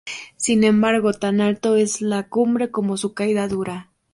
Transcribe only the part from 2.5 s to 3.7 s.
como su caída